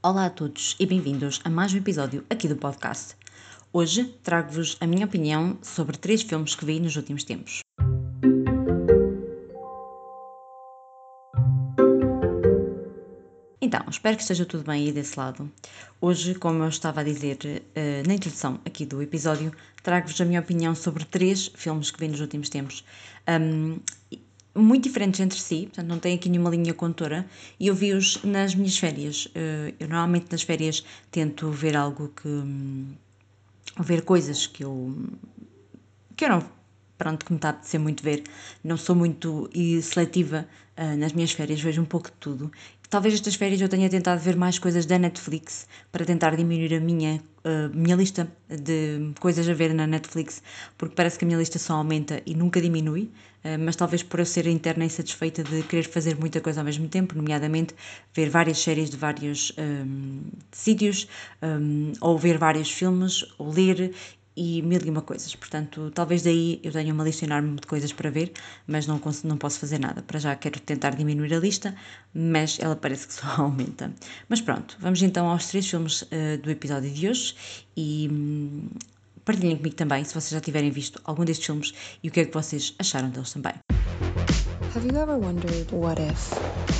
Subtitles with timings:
[0.00, 3.16] Olá a todos e bem-vindos a mais um episódio aqui do podcast.
[3.72, 7.62] Hoje trago-vos a minha opinião sobre três filmes que vi nos últimos tempos.
[13.60, 15.50] Então, espero que esteja tudo bem aí desse lado.
[16.00, 19.52] Hoje, como eu estava a dizer uh, na introdução aqui do episódio,
[19.82, 22.84] trago-vos a minha opinião sobre três filmes que vi nos últimos tempos.
[23.28, 23.80] Um,
[24.54, 27.26] muito diferentes entre si, portanto não tem aqui nenhuma linha condutora,
[27.58, 29.26] e eu vi-os nas minhas férias.
[29.26, 32.28] Uh, eu normalmente nas férias tento ver algo que.
[32.28, 32.94] Um,
[33.80, 34.94] ver coisas que eu.
[36.16, 36.50] que eu não.
[36.96, 38.24] pronto, que me está a apetecer muito ver.
[38.64, 39.48] Não sou muito
[39.82, 42.50] seletiva uh, nas minhas férias, vejo um pouco de tudo.
[42.90, 46.80] Talvez estas férias eu tenha tentado ver mais coisas da Netflix para tentar diminuir a
[46.80, 47.22] minha,
[47.74, 50.42] minha lista de coisas a ver na Netflix,
[50.78, 53.10] porque parece que a minha lista só aumenta e nunca diminui.
[53.44, 56.64] Uh, mas talvez por eu ser interna e satisfeita de querer fazer muita coisa ao
[56.64, 57.72] mesmo tempo, nomeadamente
[58.12, 61.06] ver várias séries de vários um, sítios,
[61.40, 63.94] um, ou ver vários filmes, ou ler
[64.38, 65.34] e mil e uma coisas.
[65.34, 68.32] Portanto, talvez daí eu tenha uma lista enorme de coisas para ver,
[68.68, 70.00] mas não, não posso fazer nada.
[70.02, 71.74] Para já quero tentar diminuir a lista,
[72.14, 73.92] mas ela parece que só aumenta.
[74.28, 77.34] Mas pronto, vamos então aos três filmes uh, do episódio de hoje
[77.76, 78.68] e hum,
[79.24, 82.24] partilhem comigo também se vocês já tiverem visto algum destes filmes e o que é
[82.24, 83.54] que vocês acharam deles também.
[84.76, 86.77] Have you ever wondered what if?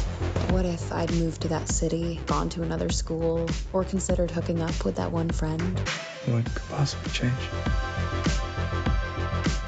[0.50, 4.82] What if I'd moved to that city, gone to another school, or considered hooking up
[4.82, 5.78] with that one friend?
[6.24, 7.34] What could possibly change?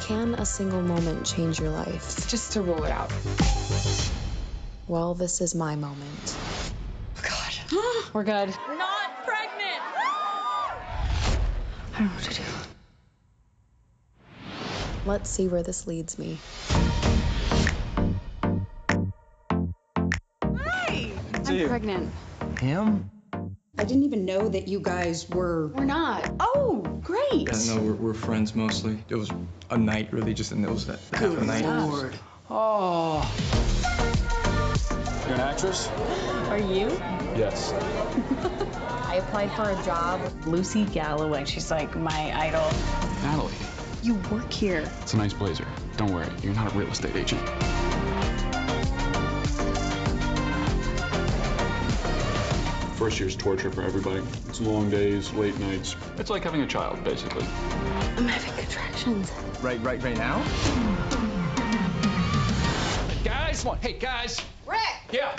[0.01, 2.27] Can a single moment change your life?
[2.29, 3.13] Just to rule it out.
[4.89, 6.37] Well, this is my moment.
[7.19, 7.53] Oh, God.
[8.15, 8.49] We're good.
[8.49, 9.83] Not pregnant!
[11.95, 12.43] I don't know what to do.
[15.05, 16.39] Let's see where this leads me.
[21.65, 22.13] I'm pregnant.
[22.61, 23.11] Him?
[23.79, 25.69] I didn't even know that you guys were.
[25.69, 26.31] We're not.
[26.41, 27.49] Oh, great!
[27.49, 28.99] Yeah, no, we're, we're friends mostly.
[29.09, 29.31] It was
[29.71, 31.65] a night, really, just and it was that half a night.
[31.65, 32.15] Lord.
[32.51, 33.23] Oh.
[35.27, 35.89] You're an actress?
[36.49, 36.89] Are you?
[37.37, 37.73] Yes.
[39.07, 40.21] I applied for a job.
[40.47, 41.45] Lucy Galloway.
[41.45, 42.69] She's like my idol.
[43.23, 43.55] Natalie,
[44.03, 44.91] You work here.
[45.03, 45.67] it's a nice blazer.
[45.97, 47.41] Don't worry, you're not a real estate agent.
[53.01, 54.23] First year's torture for everybody.
[54.47, 55.97] It's long days, late nights.
[56.19, 57.47] It's like having a child, basically.
[58.19, 59.33] I'm having contractions.
[59.63, 60.37] Right, right, right now?
[63.25, 63.79] Guys, what?
[63.79, 64.39] Hey, guys.
[64.67, 64.81] Rick.
[65.13, 65.35] Yeah.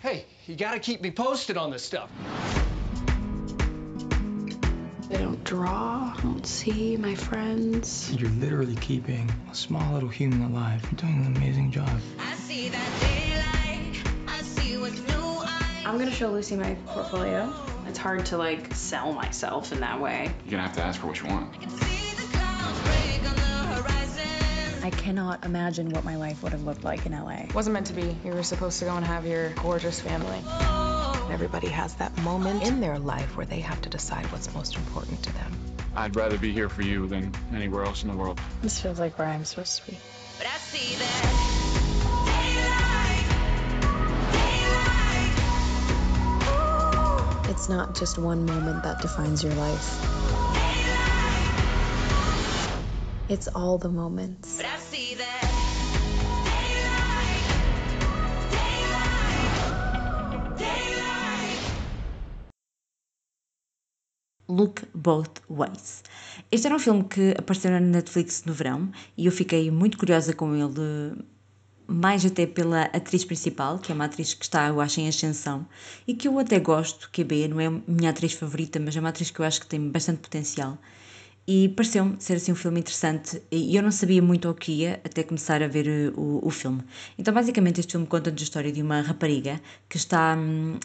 [0.00, 2.08] Hey, you gotta keep me posted on this stuff.
[5.10, 8.14] I don't draw, I don't see my friends.
[8.14, 10.84] You're literally keeping a small little human alive.
[10.84, 11.90] You're doing an amazing job.
[15.86, 17.54] I'm gonna show Lucy my portfolio.
[17.86, 20.32] It's hard to like sell myself in that way.
[20.44, 21.54] You're gonna have to ask for what you want.
[24.82, 27.46] I cannot imagine what my life would have looked like in LA.
[27.54, 28.16] Wasn't meant to be.
[28.24, 30.42] You were supposed to go and have your gorgeous family.
[31.32, 35.22] Everybody has that moment in their life where they have to decide what's most important
[35.22, 35.52] to them.
[35.94, 38.40] I'd rather be here for you than anywhere else in the world.
[38.60, 39.98] This feels like where I'm supposed to be.
[47.56, 49.88] It's not just one moment that defines your life.
[53.30, 54.60] It's all the moments.
[64.48, 66.04] Look Both Ways.
[66.52, 70.34] Este era um filme que apareceu na Netflix no verão e eu fiquei muito curiosa
[70.34, 71.24] com ele,
[71.86, 75.66] mais até pela atriz principal, que é uma atriz que está, eu acho, em ascensão
[76.06, 78.96] e que eu até gosto, que é B, não é a minha atriz favorita, mas
[78.96, 80.78] é uma atriz que eu acho que tem bastante potencial.
[81.48, 85.00] E pareceu-me ser assim um filme interessante e eu não sabia muito o que ia
[85.04, 86.82] até começar a ver eh, o, o filme.
[87.16, 90.76] Então, basicamente, este filme conta-nos a história de uma rapariga que está hum,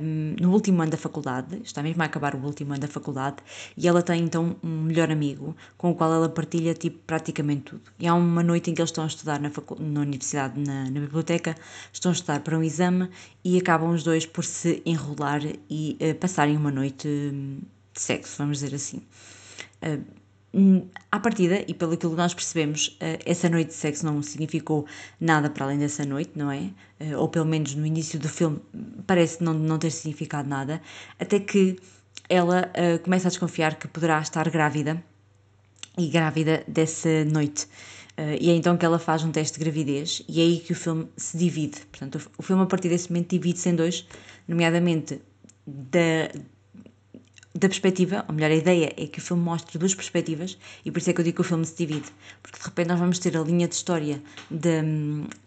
[0.00, 3.36] hum, no último ano da faculdade, está mesmo a acabar o último ano da faculdade,
[3.76, 7.82] e ela tem então um melhor amigo com o qual ela partilha tipo, praticamente tudo.
[7.98, 11.00] E há uma noite em que eles estão a estudar na, na universidade, na, na
[11.00, 11.54] biblioteca,
[11.92, 13.08] estão a estudar para um exame
[13.44, 17.60] e acabam os dois por se enrolar e eh, passarem uma noite hum,
[17.92, 19.02] de sexo, vamos dizer assim.
[19.82, 20.19] Hum,
[21.12, 24.84] À partida, e pelo que nós percebemos, eh, essa noite de sexo não significou
[25.20, 26.70] nada para além dessa noite, não é?
[26.98, 28.60] Eh, Ou pelo menos no início do filme
[29.06, 30.82] parece não, não ter significado nada,
[31.20, 31.76] até que
[32.28, 35.00] ela eh, começa a desconfiar que poderá estar grávida
[35.96, 37.68] e grávida dessa noite.
[38.38, 40.76] E é então que ela faz um teste de gravidez e é aí que o
[40.76, 41.80] filme se divide.
[41.86, 44.06] Portanto, o filme a partir desse momento divide-se em dois,
[44.46, 45.22] nomeadamente
[45.66, 46.28] da,
[47.54, 50.98] da perspectiva, ou melhor, a ideia é que o filme mostre duas perspectivas e por
[50.98, 52.08] isso é que eu digo que o filme se divide.
[52.42, 54.80] Porque de repente nós vamos ter a linha de história de.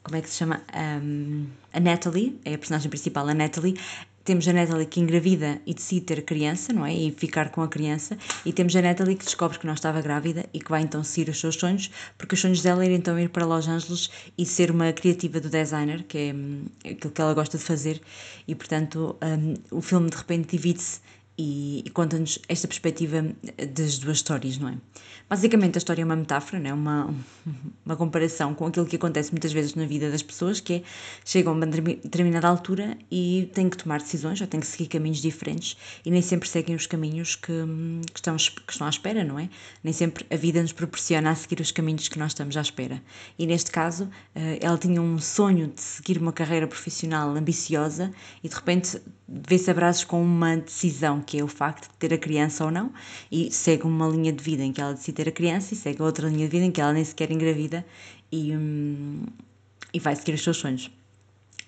[0.04, 0.62] Como é que se chama?
[0.76, 3.78] Um, a Natalie, é a personagem principal, a Natalie.
[4.26, 6.94] Temos a Natalie que engravida e decide ter criança, não é?
[6.94, 8.18] E ficar com a criança.
[8.46, 11.30] E temos a Natalie que descobre que não estava grávida e que vai então seguir
[11.30, 14.72] os seus sonhos, porque os sonhos dela eram então ir para Los Angeles e ser
[14.72, 18.02] uma criativa do designer, que é hum, aquilo que ela gosta de fazer.
[18.48, 21.02] E portanto, um, o filme de repente divide-se
[21.38, 23.26] e, e conta-nos esta perspectiva
[23.76, 24.78] das duas histórias, não é?
[25.30, 26.74] Basicamente, a história é uma metáfora, não é?
[26.74, 27.16] uma,
[27.86, 30.84] uma comparação com aquilo que acontece muitas vezes na vida das pessoas, que é
[31.26, 35.22] chegam a uma determinada altura e têm que tomar decisões ou têm que seguir caminhos
[35.22, 35.76] diferentes
[36.06, 37.52] e nem sempre seguem os caminhos que,
[38.12, 39.50] que, estão, que estão à espera, não é?
[39.84, 43.02] Nem sempre a vida nos proporciona a seguir os caminhos que nós estamos à espera.
[43.40, 48.12] E neste caso, eh, ela tinha um sonho de seguir uma carreira profissional ambiciosa
[48.44, 52.14] e de repente vê-se a braços com uma decisão, que é o facto de ter
[52.14, 52.92] a criança ou não,
[53.32, 56.02] e segue uma linha de vida em que ela decide ter a criança e segue
[56.02, 57.86] outra linha de vida em que ela nem sequer engravida
[58.32, 59.26] e, hum,
[59.94, 60.92] e vai seguir os seus sonhos.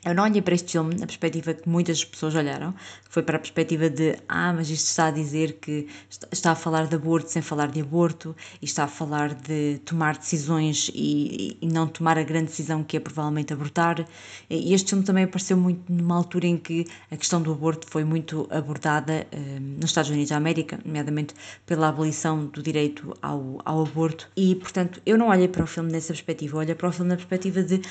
[0.06, 3.38] Eu não olhei para este filme na perspectiva que muitas pessoas olharam, que foi para
[3.38, 5.88] a perspectiva de ah, mas isto está a dizer que
[6.32, 10.16] está a falar de aborto sem falar de aborto, e está a falar de tomar
[10.16, 14.08] decisões e, e não tomar a grande decisão que é provavelmente abortar.
[14.48, 18.04] E este filme também apareceu muito numa altura em que a questão do aborto foi
[18.04, 21.34] muito abordada eh, nos Estados Unidos da América, nomeadamente
[21.66, 24.30] pela abolição do direito ao, ao aborto.
[24.38, 27.10] E, portanto, eu não olhei para o filme nessa perspectiva, eu olhei para o filme
[27.10, 27.82] na perspectiva de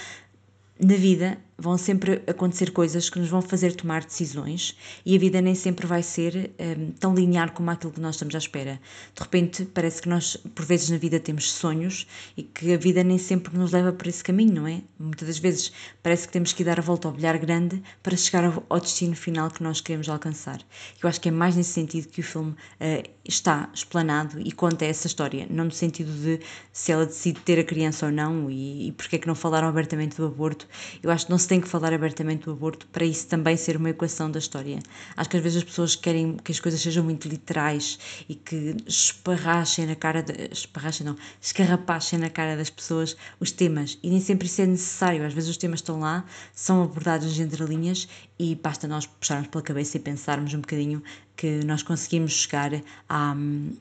[0.80, 4.76] na vida vão sempre acontecer coisas que nos vão fazer tomar decisões
[5.06, 8.34] e a vida nem sempre vai ser um, tão linear como aquilo que nós estamos
[8.34, 8.80] à espera.
[9.14, 12.06] De repente, parece que nós, por vezes na vida, temos sonhos
[12.36, 14.82] e que a vida nem sempre nos leva por esse caminho, não é?
[14.98, 15.72] Muitas das vezes
[16.02, 19.50] parece que temos que dar a volta ao bilhar grande para chegar ao destino final
[19.50, 20.60] que nós queremos alcançar.
[21.02, 24.84] Eu acho que é mais nesse sentido que o filme uh, está explanado e conta
[24.84, 26.40] essa história, não no sentido de
[26.72, 29.68] se ela decide ter a criança ou não e, e porque é que não falaram
[29.68, 30.63] abertamente do aborto.
[31.02, 33.76] Eu acho que não se tem que falar abertamente do aborto para isso também ser
[33.76, 34.78] uma equação da história.
[35.16, 38.76] Acho que às vezes as pessoas querem que as coisas sejam muito literais e que
[38.86, 44.20] esparrachem na cara, de, esparrachem não, escarrapachem na cara das pessoas os temas e nem
[44.20, 45.24] sempre isso é necessário.
[45.24, 48.08] Às vezes os temas estão lá, são abordados entre linhas
[48.38, 51.02] e basta nós puxarmos pela cabeça e pensarmos um bocadinho
[51.36, 52.72] que nós conseguimos chegar
[53.08, 53.34] à,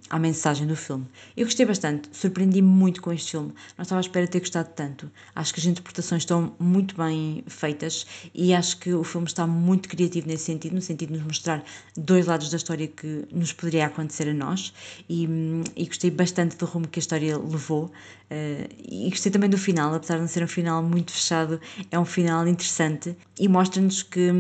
[0.10, 1.06] à mensagem do filme.
[1.38, 3.54] Eu gostei bastante, surpreendi-me muito com este filme.
[3.78, 5.12] Não estava à espera de ter gostado tanto.
[5.36, 9.88] Acho que as interpretações estão muito bem feitas e acho que o filme está muito
[9.88, 11.64] criativo nesse sentido, no sentido de nos mostrar
[11.96, 14.74] dois lados da história que nos poderia acontecer a nós
[15.08, 15.28] e,
[15.76, 19.94] e gostei bastante do rumo que a história levou uh, e gostei também do final,
[19.94, 21.62] apesar de não ser um final muito fechado,
[21.92, 24.32] é um final interessante e mostra-nos que,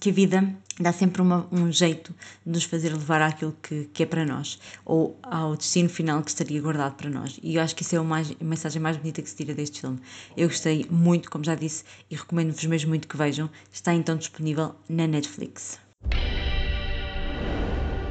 [0.00, 2.14] que a vida dá sempre uma, um jeito
[2.44, 6.30] de nos fazer levar àquilo que, que, é para nós ou ao destino final que
[6.30, 7.38] estaria guardado para nós.
[7.42, 9.80] E eu acho que isso é mais, a mensagem mais bonita que se tira deste
[9.80, 9.98] filme.
[10.36, 13.50] Eu gostei muito, como já disse, e recomendo-vos mesmo muito que vejam.
[13.72, 15.78] Está então disponível na Netflix.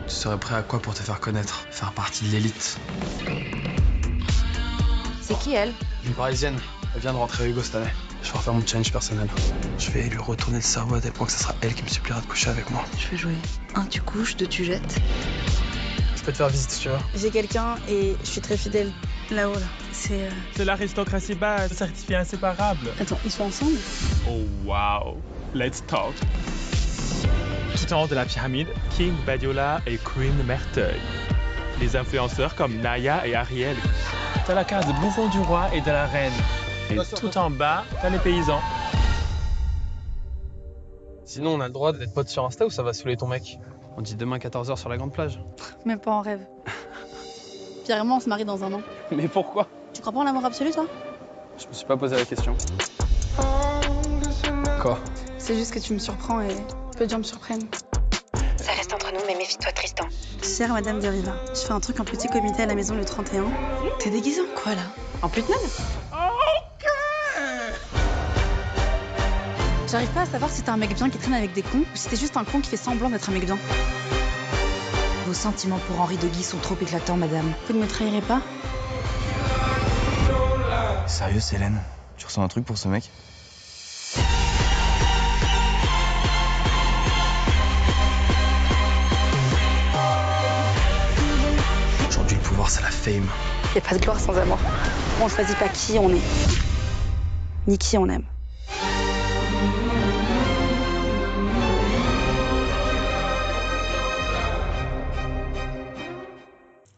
[0.05, 2.79] Tu serais prêt à quoi pour te faire connaître Faire partie de l'élite
[5.21, 5.71] C'est qui elle
[6.03, 6.57] Une parisienne.
[6.95, 7.91] Elle vient de rentrer à Hugo cette année.
[8.21, 9.27] Je vais refaire mon challenge personnel.
[9.77, 11.89] Je vais lui retourner le cerveau à tel point que ce sera elle qui me
[11.89, 12.83] suppliera de coucher avec moi.
[12.97, 13.35] Je vais jouer.
[13.75, 14.99] Un, tu couches, deux, tu jettes.
[16.15, 16.97] Je peux te faire visite si tu veux.
[17.15, 18.91] J'ai quelqu'un et je suis très fidèle.
[19.31, 19.67] Là-haut, là.
[19.91, 20.23] C'est.
[20.23, 20.29] Euh...
[20.55, 22.89] C'est l'aristocratie basse, certifié inséparable.
[22.99, 23.77] Attends, ils sont ensemble?
[24.27, 25.17] Oh wow.
[25.53, 26.13] Let's talk.
[27.75, 30.99] Tout en haut de la pyramide, King Badiola et Queen Merteuil.
[31.79, 33.77] Les influenceurs comme Naya et Ariel.
[34.45, 36.33] T'as la case de bouffon du roi et de la reine.
[36.91, 38.59] Et tout en bas, t'as les paysans.
[41.25, 43.59] Sinon, on a le droit d'être potes sur Insta ou ça va saouler ton mec?
[43.97, 45.39] On dit demain 14h sur la grande plage.
[45.85, 46.45] Même pas en rêve.
[47.85, 48.81] Pierre et moi, on se marie dans un an.
[49.11, 49.67] Mais pourquoi?
[49.93, 50.85] Tu crois pas en l'amour absolu, toi?
[51.57, 52.55] Je me suis pas posé la question.
[54.81, 54.97] Quoi?
[55.37, 56.55] C'est juste que tu me surprends et
[56.97, 57.67] peu de gens me surprennent.
[58.57, 60.05] Ça reste entre nous, mais méfie-toi, Tristan.
[60.41, 63.05] Chère Madame de Riva, je fais un truc en petit comité à la maison le
[63.05, 63.45] 31.
[63.99, 64.81] T'es déguisée en quoi, là?
[65.21, 65.49] En pute
[69.91, 71.95] J'arrive pas à savoir si t'es un mec bien qui traîne avec des cons ou
[71.95, 73.57] si t'es juste un con qui fait semblant d'être un mec bien.
[75.25, 77.51] Vos sentiments pour Henri de Guy sont trop éclatants, madame.
[77.67, 78.39] Vous ne me trahirez pas?
[81.07, 81.81] Sérieux, Hélène
[82.17, 83.09] Tu ressens un truc pour ce mec?
[92.07, 93.27] Aujourd'hui, le pouvoir, c'est la fame.
[93.73, 94.59] Y a pas de gloire sans amour.
[95.19, 96.21] On choisit pas qui on est,
[97.67, 98.25] ni qui on aime.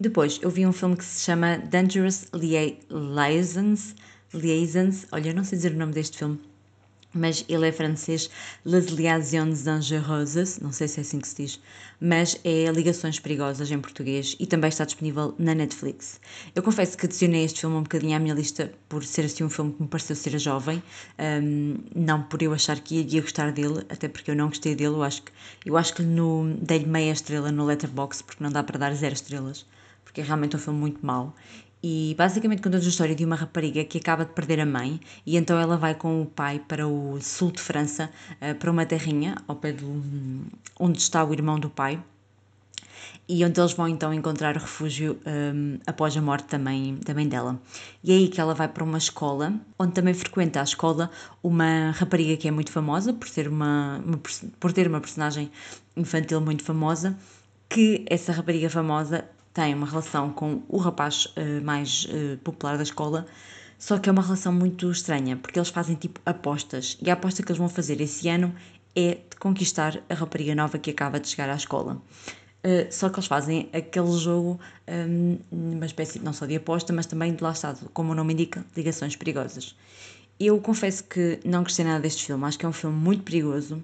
[0.02, 3.94] Depois, eu vi um filme que se chama Dangerous Lia Liaisons.
[4.34, 5.06] Liaisons.
[5.12, 6.42] Olha, eu não sei dizer o nome deste filme,
[7.14, 8.28] mas ele é francês,
[8.66, 11.62] Les Liaisons Dangereuses, não sei se é assim que se diz,
[12.00, 16.20] mas é Ligações Perigosas em português e também está disponível na Netflix.
[16.56, 19.52] Eu confesso que adicionei este filme um bocadinho à minha lista por ser assim um
[19.52, 20.82] filme que me pareceu ser jovem,
[21.44, 24.96] um, não por eu achar que ia gostar dele, até porque eu não gostei dele,
[24.96, 25.32] eu acho que,
[25.64, 29.14] eu acho que no, dei-lhe meia estrela no Letterboxd, porque não dá para dar zero
[29.14, 29.64] estrelas,
[30.04, 31.36] porque é realmente um filme muito mau
[31.84, 35.36] e basicamente conta a história de uma rapariga que acaba de perder a mãe e
[35.36, 39.36] então ela vai com o pai para o sul de França, eh, para uma terrinha
[39.48, 39.86] ao pé de
[40.80, 42.00] onde está o irmão do pai
[43.28, 47.60] e onde eles vão então encontrar refúgio um, após a morte também, também dela.
[48.04, 51.10] E é aí que ela vai para uma escola, onde também frequenta a escola
[51.42, 54.20] uma rapariga que é muito famosa, por, ser uma, uma
[54.60, 55.50] por ter uma personagem
[55.96, 57.18] infantil muito famosa,
[57.70, 62.84] que essa rapariga famosa tem uma relação com o rapaz uh, mais uh, popular da
[62.84, 63.26] escola,
[63.78, 67.44] só que é uma relação muito estranha, porque eles fazem tipo apostas, e a aposta
[67.44, 68.54] que eles vão fazer esse ano
[68.96, 72.02] é de conquistar a rapariga nova que acaba de chegar à escola.
[72.64, 77.08] Uh, só que eles fazem aquele jogo, um, uma espécie não só de aposta, mas
[77.08, 79.76] também de lá está, como o nome indica, ligações perigosas.
[80.40, 83.84] Eu confesso que não gostei nada deste filme, acho que é um filme muito perigoso,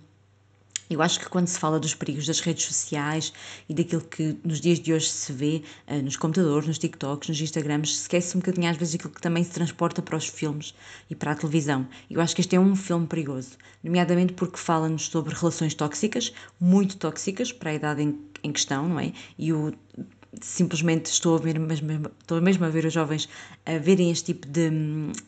[0.90, 3.34] eu acho que quando se fala dos perigos das redes sociais
[3.68, 7.42] e daquilo que nos dias de hoje se vê uh, nos computadores, nos TikToks, nos
[7.42, 10.74] Instagrams, esquece um bocadinho às vezes aquilo que também se transporta para os filmes
[11.10, 11.88] e para a televisão.
[12.10, 16.98] Eu acho que este é um filme perigoso, nomeadamente porque fala-nos sobre relações tóxicas, muito
[16.98, 19.12] tóxicas para a idade em, em questão, não é?
[19.38, 19.74] E o
[20.42, 23.30] simplesmente estou a ver mesmo, estou mesmo a ver os jovens
[23.66, 24.70] a verem este tipo de,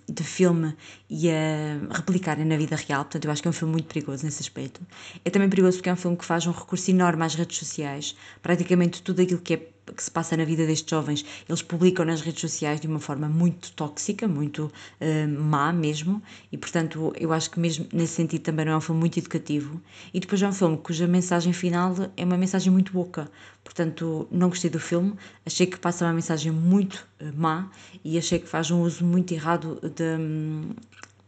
[0.07, 0.75] de filme
[1.09, 4.25] e a replicarem na vida real, portanto eu acho que é um filme muito perigoso
[4.25, 4.81] nesse aspecto.
[5.23, 8.15] É também perigoso porque é um filme que faz um recurso enorme às redes sociais,
[8.41, 9.57] praticamente tudo aquilo que é
[9.95, 13.27] que se passa na vida destes jovens, eles publicam nas redes sociais de uma forma
[13.27, 18.65] muito tóxica, muito uh, má mesmo, e portanto eu acho que mesmo nesse sentido também
[18.65, 19.81] não é um filme muito educativo.
[20.13, 23.29] E depois é um filme cuja mensagem final é uma mensagem muito boca,
[23.63, 25.13] portanto não gostei do filme,
[25.45, 27.69] achei que passa uma mensagem muito uh, má
[28.03, 30.71] e achei que faz um uso muito errado de, um,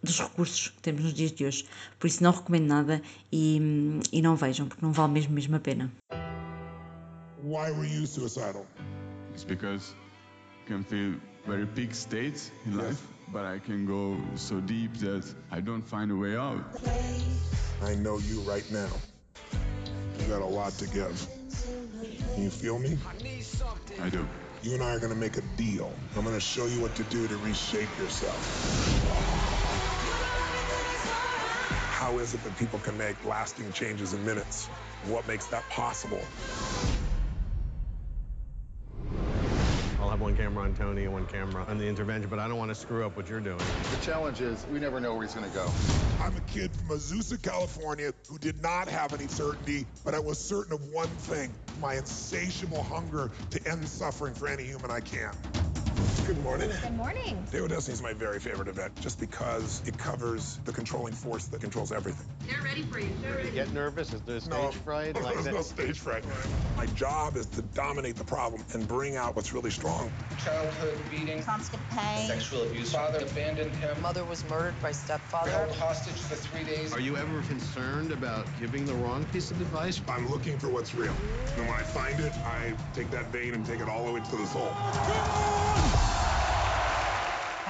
[0.03, 1.65] dos recursos que temos nos dias de hoje.
[2.00, 3.01] Por isso não recomendo nada
[3.32, 5.91] e, e não vejam, porque não vale mesmo, mesmo a pena.
[7.51, 8.65] Why were you suicidal?
[9.34, 9.93] It's because
[10.63, 11.15] I can feel
[11.46, 12.81] very peak states in yes.
[12.81, 16.63] life, but I can go so deep that I don't find a way out.
[17.84, 18.88] I know you right now.
[20.17, 21.27] You got a lot to give.
[22.36, 22.98] Can you feel me?
[24.01, 24.25] I do.
[24.63, 25.91] You and I are going to make a deal.
[26.15, 28.39] I'm going to show you what to do to reshape yourself.
[32.00, 34.67] How is it that people can make lasting changes in minutes?
[35.08, 36.22] What makes that possible?
[40.71, 43.05] One on Tony and one camera on the intervention, but I don't want to screw
[43.05, 43.57] up what you're doing.
[43.57, 45.69] The challenge is we never know where he's going to go.
[46.19, 50.37] I'm a kid from Azusa, California, who did not have any certainty, but I was
[50.37, 55.31] certain of one thing my insatiable hunger to end suffering for any human I can.
[56.27, 56.69] Good morning.
[56.69, 57.43] Good morning.
[57.51, 61.45] Day with Destiny is my very favorite event, just because it covers the controlling force
[61.47, 62.27] that controls everything.
[62.47, 63.09] They're ready for you.
[63.21, 63.49] They're ready.
[63.49, 64.13] You get nervous?
[64.13, 65.15] Is there stage no, fright?
[65.15, 66.23] Like there's no stage fright.
[66.77, 70.11] My job is to dominate the problem and bring out what's really strong.
[70.43, 71.41] Childhood beating.
[71.43, 72.27] Constant pain.
[72.27, 72.93] Sexual abuse.
[72.93, 73.99] Father abandoned him.
[74.01, 75.49] Mother was murdered by stepfather.
[75.49, 76.93] Held hostage for three days.
[76.93, 79.99] Are you ever concerned about giving the wrong piece of advice?
[80.07, 81.15] I'm looking for what's real.
[81.57, 84.19] And when I find it, I take that vein and take it all the way
[84.21, 84.71] to the soul.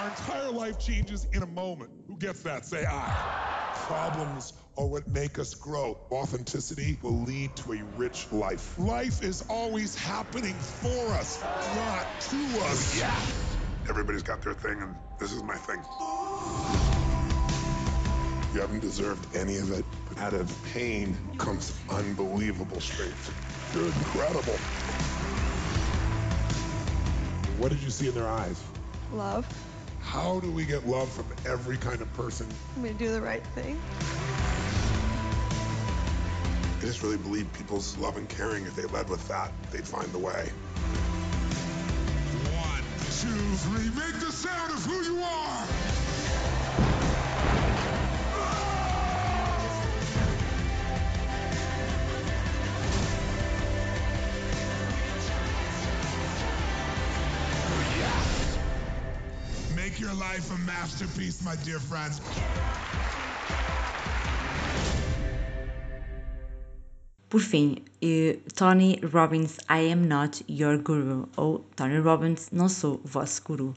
[0.02, 1.92] Our entire life changes in a moment.
[2.08, 2.66] Who gets that?
[2.66, 3.74] Say I.
[3.86, 5.96] Problems are what make us grow.
[6.12, 8.80] Authenticity will lead to a rich life.
[8.80, 12.98] Life is always happening for us, not to us.
[12.98, 13.16] Yeah.
[13.90, 15.78] Everybody's got their thing, and this is my thing.
[18.56, 23.32] You haven't deserved any of it, but out of pain comes unbelievable strength.
[23.76, 24.58] You're incredible.
[27.60, 28.60] What did you see in their eyes?
[29.14, 29.46] Love.
[30.02, 32.48] How do we get love from every kind of person?
[32.76, 33.80] I'm gonna do the right thing.
[36.78, 40.12] I just really believe people's love and caring, if they led with that, they'd find
[40.12, 40.50] the way.
[42.52, 42.84] One,
[43.22, 45.91] two, three, make the sound of who you are!
[60.12, 62.20] Your life a masterpiece, my dear friends.
[67.30, 73.00] Por fim, eh, Tony Robbins, I am not your guru, ou Tony Robbins, não sou
[73.04, 73.74] o vosso guru.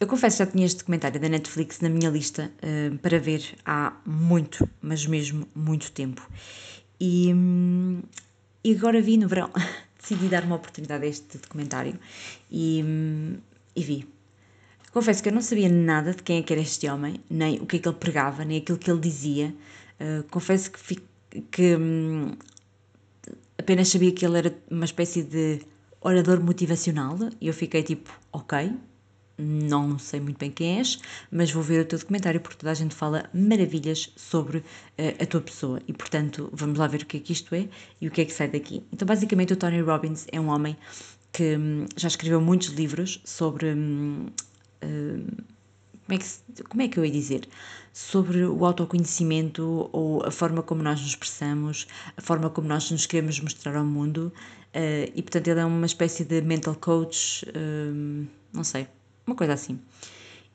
[0.00, 3.42] Eu confesso que já tinha este documentário da Netflix na minha lista uh, para ver
[3.64, 6.28] há muito, mas mesmo muito tempo.
[7.00, 8.02] E, hum,
[8.62, 9.50] e agora vi no verão,
[9.98, 11.98] decidi dar uma oportunidade a este documentário
[12.50, 13.36] e, hum,
[13.74, 14.13] e vi.
[14.94, 17.66] Confesso que eu não sabia nada de quem é que era este homem, nem o
[17.66, 19.52] que é que ele pregava, nem aquilo que ele dizia.
[20.00, 21.02] Uh, confesso que,
[21.50, 22.30] que hum,
[23.58, 25.62] apenas sabia que ele era uma espécie de
[26.00, 28.72] orador motivacional e eu fiquei tipo, ok,
[29.36, 32.74] não sei muito bem quem és, mas vou ver o teu documentário porque toda a
[32.74, 34.62] gente fala maravilhas sobre uh,
[35.20, 37.68] a tua pessoa e, portanto, vamos lá ver o que é que isto é
[38.00, 38.84] e o que é que sai daqui.
[38.92, 40.76] Então, basicamente, o Tony Robbins é um homem
[41.32, 43.74] que hum, já escreveu muitos livros sobre.
[43.74, 44.26] Hum,
[46.06, 47.48] como, é que, como é que eu ia dizer?
[47.92, 51.86] Sobre o autoconhecimento ou a forma como nós nos expressamos,
[52.16, 54.32] a forma como nós nos queremos mostrar ao mundo.
[54.74, 58.88] Uh, e, portanto, ele é uma espécie de mental coach, uh, não sei,
[59.26, 59.78] uma coisa assim.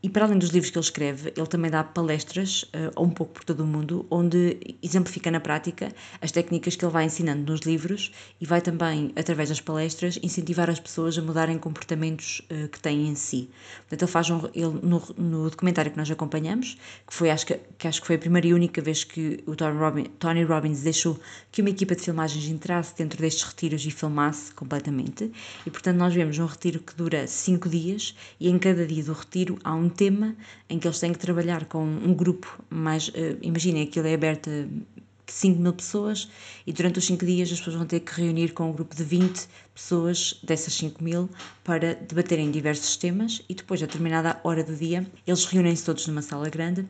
[0.01, 3.33] E para além dos livros que ele escreve, ele também dá palestras, uh, um pouco
[3.33, 5.91] por todo o mundo, onde exemplifica na prática
[6.21, 10.69] as técnicas que ele vai ensinando nos livros e vai também, através das palestras, incentivar
[10.69, 13.49] as pessoas a mudarem comportamentos uh, que têm em si.
[13.79, 17.59] Portanto, ele faz um, ele, no, no, documentário que nós acompanhamos, que foi acho que,
[17.77, 20.81] que, acho que foi a primeira e única vez que o Tony Robbins, Tony Robbins
[20.81, 21.19] deixou
[21.51, 25.29] que uma equipa de filmagens entrasse dentro destes retiros e filmasse completamente.
[25.65, 29.11] E portanto, nós vemos um retiro que dura cinco dias e em cada dia do
[29.11, 30.36] retiro há um tema
[30.69, 33.10] em que eles têm que trabalhar com um grupo mais.
[33.10, 36.29] Uh, imaginem, aquilo é aberto a 5 mil pessoas
[36.65, 39.03] e durante os 5 dias as pessoas vão ter que reunir com um grupo de
[39.03, 41.29] 20 pessoas dessas 5 mil
[41.63, 46.22] para debaterem diversos temas e depois, a determinada hora do dia, eles reúnem-se todos numa
[46.22, 46.88] sala grande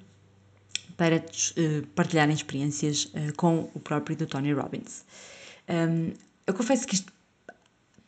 [0.97, 5.05] para uh, partilharem experiências uh, com o próprio do Tony Robbins.
[5.69, 6.13] Um,
[6.45, 7.13] eu confesso que isto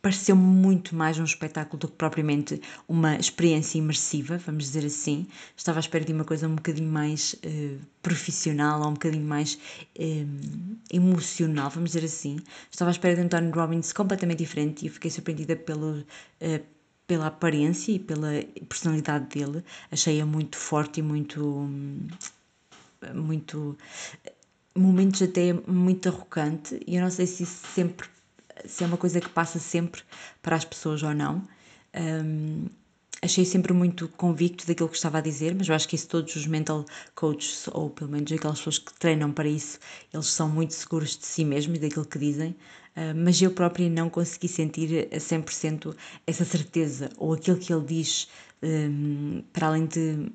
[0.02, 5.28] pareceu muito mais um espetáculo do que propriamente uma experiência imersiva, vamos dizer assim.
[5.56, 9.54] Estava à espera de uma coisa um bocadinho mais uh, profissional ou um bocadinho mais
[9.54, 12.36] uh, emocional, vamos dizer assim.
[12.68, 16.00] Estava à espera de um Tony Robbins completamente diferente e fiquei surpreendida pelo.
[16.40, 16.72] Uh,
[17.04, 18.28] pela aparência e pela
[18.68, 21.68] personalidade dele, achei-a muito forte e muito.
[23.12, 23.76] muito.
[24.74, 28.08] momentos até muito arrogante, e eu não sei se isso sempre
[28.66, 30.02] se é uma coisa que passa sempre
[30.40, 31.46] para as pessoas ou não.
[31.94, 32.66] Um,
[33.22, 36.34] achei sempre muito convicto daquilo que estava a dizer, mas eu acho que isso todos
[36.34, 39.78] os mental coaches, ou pelo menos aquelas pessoas que treinam para isso,
[40.12, 43.88] eles são muito seguros de si mesmos e daquilo que dizem, uh, mas eu própria
[43.88, 45.94] não consegui sentir a 100%
[46.26, 48.28] essa certeza, ou aquilo que ele diz,
[48.60, 50.32] um, para além de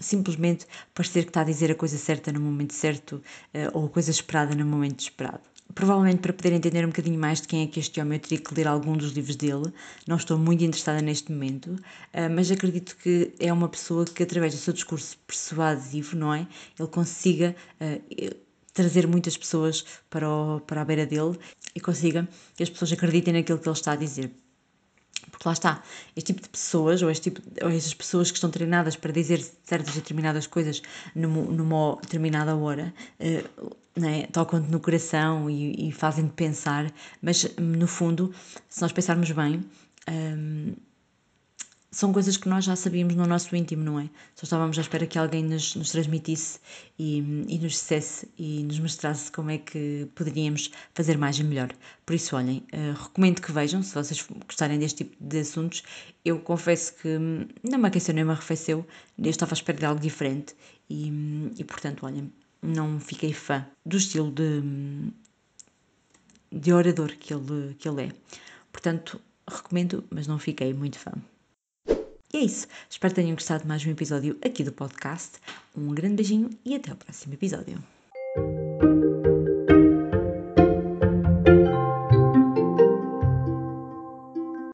[0.00, 3.22] simplesmente parecer que está a dizer a coisa certa no momento certo,
[3.54, 5.49] uh, ou a coisa esperada no momento esperado.
[5.74, 8.38] Provavelmente para poder entender um bocadinho mais de quem é que este homem, eu teria
[8.38, 9.72] que ler algum dos livros dele.
[10.06, 11.76] Não estou muito interessada neste momento,
[12.12, 16.46] ah, mas acredito que é uma pessoa que, através do seu discurso persuasivo, não é?
[16.78, 18.36] Ele consiga uh,
[18.72, 21.38] trazer muitas pessoas para, o, para a beira dele
[21.74, 24.30] e consiga que as pessoas acreditem naquilo que ele está a dizer.
[25.40, 25.82] Porque lá está,
[26.14, 29.42] este tipo de pessoas, ou, este tipo, ou estas pessoas que estão treinadas para dizer
[29.64, 30.82] certas determinadas coisas
[31.14, 37.86] numa, numa determinada hora, uh, né, tocam-te no coração e, e fazem-te pensar, mas no
[37.86, 38.34] fundo,
[38.68, 39.64] se nós pensarmos bem,
[40.10, 40.74] um,
[41.92, 44.08] são coisas que nós já sabíamos no nosso íntimo, não é?
[44.36, 46.60] Só estávamos à espera que alguém nos, nos transmitisse
[46.96, 51.70] e, e, nos dissesse e nos mostrasse como é que poderíamos fazer mais e melhor.
[52.06, 55.82] Por isso, olhem, uh, recomendo que vejam, se vocês gostarem deste tipo de assuntos.
[56.24, 57.18] Eu confesso que
[57.68, 58.86] não me aqueceu nem me arrefeceu,
[59.18, 60.54] eu estava à espera de algo diferente
[60.88, 61.08] e,
[61.58, 64.62] e portanto, olhem, não fiquei fã do estilo de,
[66.52, 68.12] de orador que ele, que ele é.
[68.70, 71.12] Portanto, recomendo, mas não fiquei muito fã.
[72.32, 72.68] E é isso.
[72.88, 75.38] Espero que tenham gostado de mais um episódio aqui do podcast.
[75.76, 77.82] Um grande beijinho e até o próximo episódio.